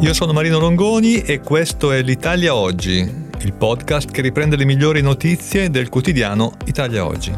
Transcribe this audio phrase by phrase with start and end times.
[0.00, 2.98] Io sono Marino Longoni e questo è l'Italia Oggi,
[3.40, 7.32] il podcast che riprende le migliori notizie del quotidiano Italia Oggi.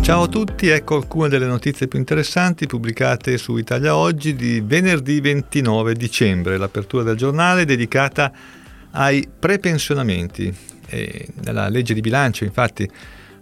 [0.00, 5.20] Ciao a tutti, ecco alcune delle notizie più interessanti pubblicate su Italia Oggi di venerdì
[5.20, 8.32] 29 dicembre, l'apertura del giornale dedicata
[8.92, 10.54] ai prepensionamenti.
[10.86, 12.90] E nella legge di bilancio infatti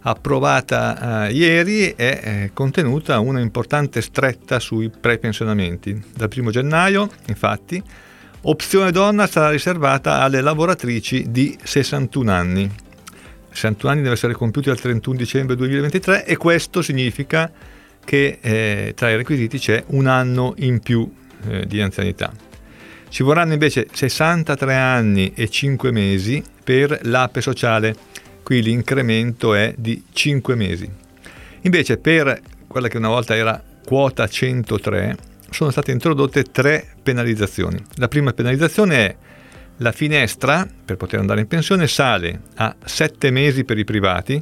[0.01, 6.01] approvata eh, ieri è eh, contenuta una importante stretta sui prepensionamenti.
[6.15, 7.81] Dal 1 gennaio, infatti,
[8.41, 12.71] opzione donna sarà riservata alle lavoratrici di 61 anni.
[13.51, 17.51] 61 anni deve essere compiuti al 31 dicembre 2023 e questo significa
[18.05, 21.11] che eh, tra i requisiti c'è un anno in più
[21.47, 22.31] eh, di anzianità.
[23.09, 27.95] Ci vorranno invece 63 anni e 5 mesi per l'APE sociale
[28.49, 30.89] qui l'incremento è di 5 mesi.
[31.61, 35.15] Invece per quella che una volta era quota 103
[35.51, 37.79] sono state introdotte tre penalizzazioni.
[37.97, 39.15] La prima penalizzazione è
[39.77, 44.41] la finestra per poter andare in pensione sale a 7 mesi per i privati,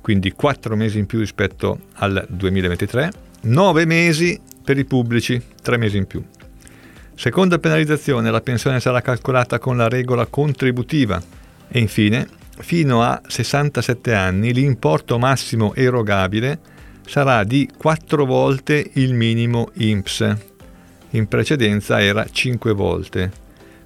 [0.00, 3.10] quindi 4 mesi in più rispetto al 2023,
[3.42, 6.24] 9 mesi per i pubblici, 3 mesi in più.
[7.14, 11.22] Seconda penalizzazione, la pensione sarà calcolata con la regola contributiva
[11.68, 16.58] e infine fino a 67 anni l'importo massimo erogabile
[17.06, 20.36] sarà di 4 volte il minimo INPS.
[21.10, 23.30] In precedenza era 5 volte,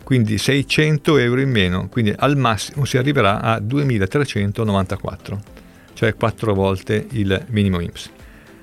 [0.04, 5.40] quindi 600 euro in meno, quindi al massimo si arriverà a 2394,
[5.94, 8.10] cioè 4 volte il minimo INPS.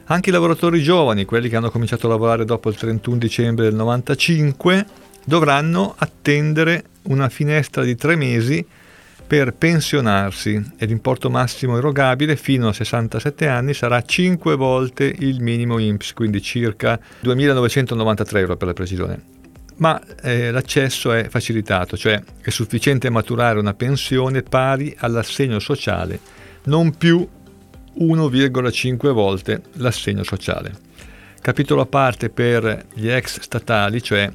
[0.05, 3.75] Anche i lavoratori giovani, quelli che hanno cominciato a lavorare dopo il 31 dicembre del
[3.75, 4.85] 95,
[5.25, 8.65] dovranno attendere una finestra di 3 mesi
[9.27, 15.79] per pensionarsi e l'importo massimo erogabile fino a 67 anni sarà 5 volte il minimo
[15.79, 19.21] INPS, quindi circa 2.993 euro per la precisione.
[19.75, 26.19] Ma eh, l'accesso è facilitato, cioè è sufficiente maturare una pensione pari all'assegno sociale,
[26.63, 27.27] non più
[27.99, 30.85] 1,5 volte l'assegno sociale.
[31.41, 34.29] Capitolo a parte per gli ex statali, cioè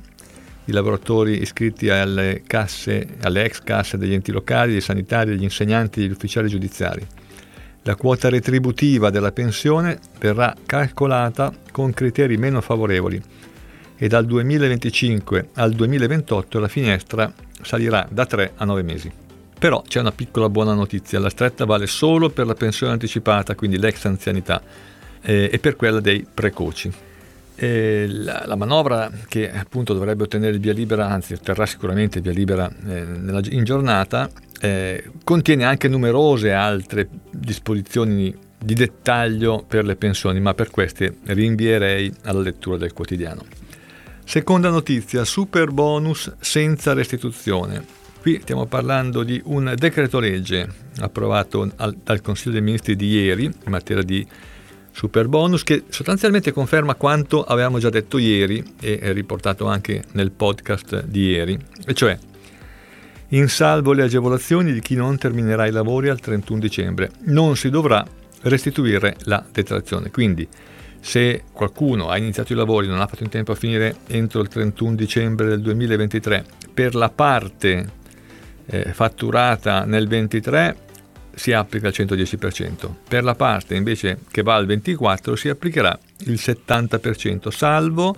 [0.67, 5.99] i lavoratori iscritti alle, casse, alle ex casse degli enti locali, dei sanitari, degli insegnanti
[5.99, 7.07] e degli ufficiali giudiziari.
[7.83, 13.21] La quota retributiva della pensione verrà calcolata con criteri meno favorevoli
[13.97, 19.11] e dal 2025 al 2028 la finestra salirà da 3 a 9 mesi.
[19.59, 23.79] Però c'è una piccola buona notizia, la stretta vale solo per la pensione anticipata, quindi
[23.79, 24.61] l'ex anzianità,
[25.21, 26.93] eh, e per quella dei precoci.
[27.55, 33.05] La, la, manovra che appunto dovrebbe ottenere via libera, anzi otterrà sicuramente via libera eh,
[33.05, 34.29] nella, in giornata,
[34.61, 42.13] eh, contiene anche numerose altre disposizioni di dettaglio per le pensioni, ma per queste rinvierei
[42.23, 43.45] alla lettura del quotidiano.
[44.25, 47.85] Seconda notizia, super bonus senza restituzione.
[48.21, 50.69] Qui stiamo parlando di un decreto legge
[51.01, 54.25] approvato al, dal Consiglio dei Ministri di ieri in materia di
[54.93, 61.05] super bonus che sostanzialmente conferma quanto avevamo già detto ieri e riportato anche nel podcast
[61.05, 62.17] di ieri, e cioè
[63.29, 67.71] in salvo le agevolazioni di chi non terminerà i lavori al 31 dicembre, non si
[67.71, 68.07] dovrà
[68.43, 70.11] restituire la detrazione.
[70.11, 70.47] Quindi
[71.01, 74.41] se qualcuno ha iniziato i lavori e non ha fatto in tempo a finire entro
[74.41, 77.91] il 31 dicembre del 2023 per la parte
[78.67, 80.77] eh, fatturata nel 23
[81.35, 86.35] si applica il 110%, per la parte invece che va al 24% si applicherà il
[86.35, 88.17] 70%, salvo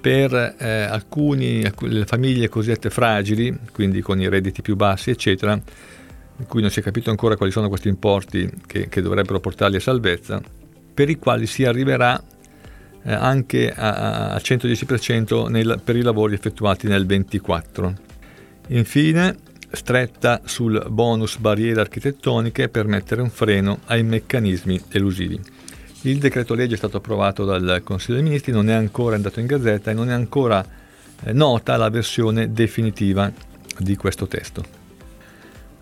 [0.00, 1.72] per eh, alcune
[2.06, 6.82] famiglie cosiddette fragili, quindi con i redditi più bassi, eccetera, in cui non si è
[6.82, 10.40] capito ancora quali sono questi importi che, che dovrebbero portarli a salvezza,
[10.94, 12.20] per i quali si arriverà
[13.02, 17.94] eh, anche al 110% nel, per i lavori effettuati nel 24.
[18.68, 19.36] Infine,
[19.70, 25.40] stretta sul bonus barriere architettoniche per mettere un freno ai meccanismi elusivi.
[26.02, 29.46] Il decreto legge è stato approvato dal Consiglio dei Ministri, non è ancora andato in
[29.46, 30.64] gazzetta e non è ancora
[31.24, 33.30] eh, nota la versione definitiva
[33.78, 34.76] di questo testo.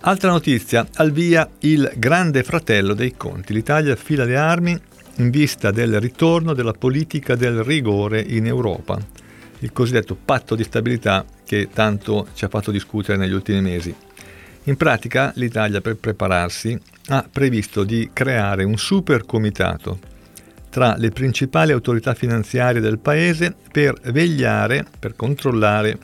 [0.00, 3.52] Altra notizia, al via il grande fratello dei conti.
[3.52, 4.80] L'Italia affila le armi
[5.16, 8.98] in vista del ritorno della politica del rigore in Europa
[9.60, 13.94] il cosiddetto patto di stabilità che tanto ci ha fatto discutere negli ultimi mesi.
[14.64, 19.98] In pratica l'Italia per prepararsi ha previsto di creare un super comitato
[20.68, 25.98] tra le principali autorità finanziarie del paese per vegliare, per controllare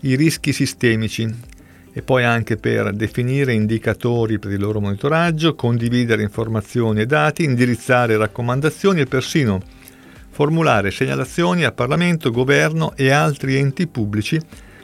[0.00, 1.28] i rischi sistemici
[1.92, 8.16] e poi anche per definire indicatori per il loro monitoraggio, condividere informazioni e dati, indirizzare
[8.16, 9.60] raccomandazioni e persino
[10.38, 14.40] formulare segnalazioni a Parlamento, Governo e altri enti pubblici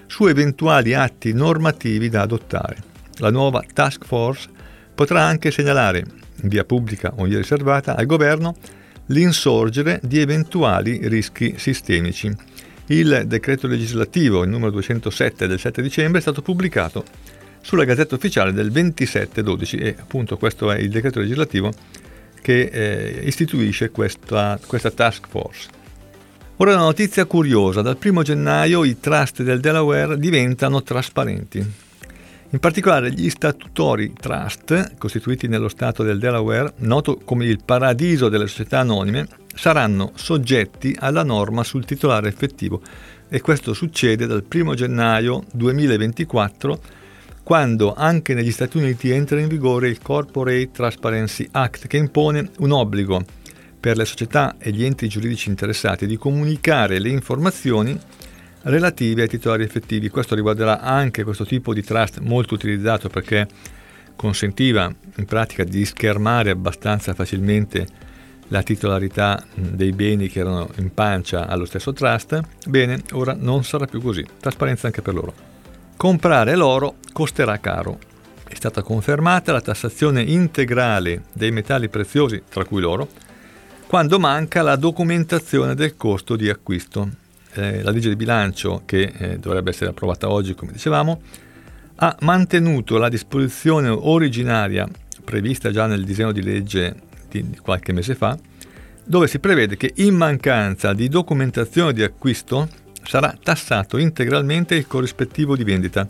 [0.06, 2.78] su eventuali atti normativi da adottare.
[3.18, 4.48] La nuova task force
[4.92, 6.04] potrà anche segnalare,
[6.42, 8.56] in via pubblica o in via riservata, al Governo
[9.06, 12.34] l'insorgere di eventuali rischi sistemici.
[12.86, 17.04] Il decreto legislativo, il numero 207 del 7 dicembre, è stato pubblicato
[17.60, 21.70] sulla Gazzetta Ufficiale del 27-12 e appunto questo è il decreto legislativo
[22.44, 25.68] che eh, istituisce questa, questa task force.
[26.56, 31.58] Ora una notizia curiosa, dal 1 gennaio i trust del Delaware diventano trasparenti.
[32.50, 38.46] In particolare gli statutori trust, costituiti nello Stato del Delaware, noto come il paradiso delle
[38.46, 42.82] società anonime, saranno soggetti alla norma sul titolare effettivo
[43.30, 46.78] e questo succede dal 1 gennaio 2024
[47.44, 52.72] quando anche negli Stati Uniti entra in vigore il Corporate Transparency Act che impone un
[52.72, 53.22] obbligo
[53.78, 58.00] per le società e gli enti giuridici interessati di comunicare le informazioni
[58.62, 60.08] relative ai titolari effettivi.
[60.08, 63.46] Questo riguarderà anche questo tipo di trust molto utilizzato perché
[64.16, 67.86] consentiva in pratica di schermare abbastanza facilmente
[68.48, 72.40] la titolarità dei beni che erano in pancia allo stesso trust.
[72.66, 74.24] Bene, ora non sarà più così.
[74.40, 75.53] Trasparenza anche per loro.
[75.96, 77.98] Comprare l'oro costerà caro.
[78.46, 83.08] È stata confermata la tassazione integrale dei metalli preziosi, tra cui l'oro,
[83.86, 87.08] quando manca la documentazione del costo di acquisto.
[87.54, 91.20] Eh, la legge di bilancio, che eh, dovrebbe essere approvata oggi, come dicevamo,
[91.96, 94.88] ha mantenuto la disposizione originaria
[95.24, 96.94] prevista già nel disegno di legge
[97.30, 98.36] di, qualche mese fa,
[99.04, 102.68] dove si prevede che in mancanza di documentazione di acquisto
[103.04, 106.06] sarà tassato integralmente il corrispettivo di vendita,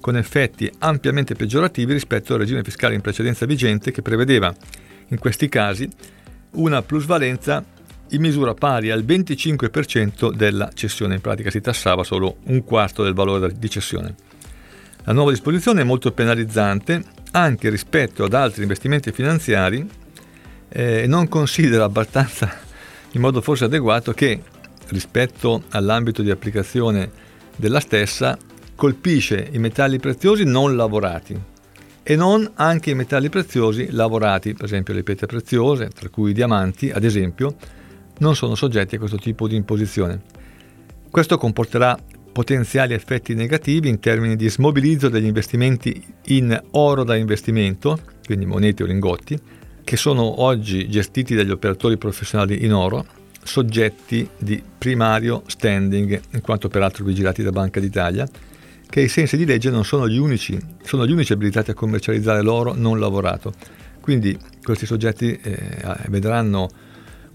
[0.00, 4.54] con effetti ampiamente peggiorativi rispetto al regime fiscale in precedenza vigente che prevedeva,
[5.08, 5.88] in questi casi,
[6.52, 7.64] una plusvalenza
[8.10, 13.14] in misura pari al 25% della cessione, in pratica si tassava solo un quarto del
[13.14, 14.14] valore di cessione.
[15.04, 19.88] La nuova disposizione è molto penalizzante anche rispetto ad altri investimenti finanziari
[20.68, 22.64] eh, e non considera abbastanza
[23.12, 24.42] in modo forse adeguato che
[24.88, 27.10] rispetto all'ambito di applicazione
[27.56, 28.36] della stessa
[28.74, 31.38] colpisce i metalli preziosi non lavorati
[32.02, 36.34] e non anche i metalli preziosi lavorati, per esempio le pietre preziose, tra cui i
[36.34, 37.56] diamanti, ad esempio,
[38.18, 40.22] non sono soggetti a questo tipo di imposizione.
[41.10, 41.98] Questo comporterà
[42.30, 48.82] potenziali effetti negativi in termini di smobilizzo degli investimenti in oro da investimento, quindi monete
[48.82, 49.36] o lingotti,
[49.82, 53.04] che sono oggi gestiti dagli operatori professionali in oro,
[53.46, 58.28] soggetti di primario standing, in quanto peraltro vigilati da Banca d'Italia,
[58.88, 62.42] che ai sensi di legge non sono gli unici, sono gli unici abilitati a commercializzare
[62.42, 63.52] l'oro non lavorato.
[64.00, 65.58] Quindi questi soggetti eh,
[66.08, 66.68] vedranno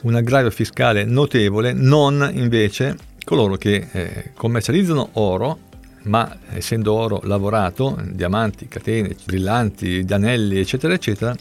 [0.03, 5.59] un aggravio fiscale notevole, non invece coloro che eh, commercializzano oro,
[6.03, 11.35] ma essendo oro lavorato, diamanti, catene, brillanti, anelli, eccetera, eccetera,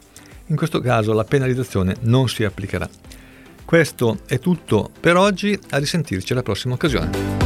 [0.46, 2.88] in questo caso la penalizzazione non si applicherà.
[3.70, 7.39] Questo è tutto per oggi, a risentirci alla prossima occasione.